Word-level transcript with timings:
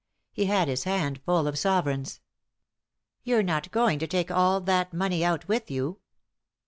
He 0.31 0.45
had 0.45 0.67
his 0.67 0.85
hand 0.85 1.21
full 1.27 1.47
of 1.47 1.59
sovereigns. 1.59 2.21
"You're 3.23 3.43
not 3.43 3.69
going 3.69 3.99
to 3.99 4.07
take 4.07 4.31
all 4.31 4.59
that 4.61 4.93
money 4.95 5.23
out 5.23 5.47
with 5.47 5.69
you 5.69 5.99